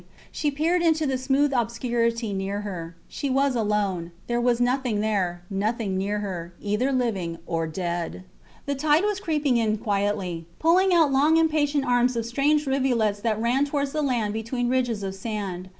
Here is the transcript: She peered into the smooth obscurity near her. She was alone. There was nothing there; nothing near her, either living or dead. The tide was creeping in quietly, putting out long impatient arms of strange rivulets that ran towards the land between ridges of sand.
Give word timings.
She 0.31 0.49
peered 0.49 0.81
into 0.81 1.05
the 1.05 1.15
smooth 1.15 1.53
obscurity 1.53 2.33
near 2.33 2.61
her. 2.61 2.95
She 3.07 3.29
was 3.29 3.55
alone. 3.55 4.09
There 4.25 4.41
was 4.41 4.59
nothing 4.59 4.99
there; 4.99 5.43
nothing 5.47 5.95
near 5.95 6.21
her, 6.21 6.53
either 6.59 6.91
living 6.91 7.37
or 7.45 7.67
dead. 7.67 8.23
The 8.65 8.73
tide 8.73 9.03
was 9.03 9.19
creeping 9.19 9.57
in 9.57 9.77
quietly, 9.77 10.47
putting 10.57 10.91
out 10.91 11.11
long 11.11 11.37
impatient 11.37 11.85
arms 11.85 12.15
of 12.15 12.25
strange 12.25 12.65
rivulets 12.65 13.19
that 13.19 13.39
ran 13.39 13.63
towards 13.65 13.91
the 13.91 14.01
land 14.01 14.33
between 14.33 14.69
ridges 14.69 15.03
of 15.03 15.13
sand. 15.13 15.69